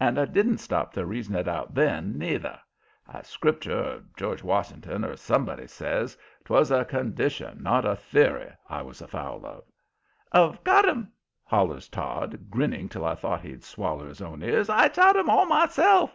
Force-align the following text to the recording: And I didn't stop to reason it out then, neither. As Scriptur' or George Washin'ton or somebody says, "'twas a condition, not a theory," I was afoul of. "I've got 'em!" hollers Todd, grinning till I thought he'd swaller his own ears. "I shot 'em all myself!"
And 0.00 0.18
I 0.18 0.24
didn't 0.24 0.58
stop 0.58 0.92
to 0.94 1.06
reason 1.06 1.36
it 1.36 1.46
out 1.46 1.72
then, 1.72 2.18
neither. 2.18 2.58
As 3.08 3.28
Scriptur' 3.28 4.00
or 4.00 4.04
George 4.16 4.42
Washin'ton 4.42 5.04
or 5.04 5.14
somebody 5.14 5.68
says, 5.68 6.18
"'twas 6.44 6.72
a 6.72 6.84
condition, 6.84 7.62
not 7.62 7.84
a 7.84 7.94
theory," 7.94 8.50
I 8.68 8.82
was 8.82 9.00
afoul 9.00 9.46
of. 9.46 9.62
"I've 10.32 10.64
got 10.64 10.88
'em!" 10.88 11.12
hollers 11.44 11.88
Todd, 11.88 12.50
grinning 12.50 12.88
till 12.88 13.04
I 13.04 13.14
thought 13.14 13.42
he'd 13.42 13.62
swaller 13.62 14.08
his 14.08 14.20
own 14.20 14.42
ears. 14.42 14.68
"I 14.68 14.90
shot 14.92 15.16
'em 15.16 15.30
all 15.30 15.46
myself!" 15.46 16.10